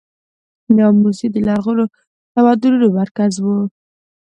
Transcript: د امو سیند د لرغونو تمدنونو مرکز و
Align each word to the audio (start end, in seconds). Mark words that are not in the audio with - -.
د 0.75 0.77
امو 0.87 1.09
سیند 1.17 1.33
د 1.35 1.37
لرغونو 1.47 1.85
تمدنونو 2.33 2.87
مرکز 2.99 3.33
و 3.43 3.45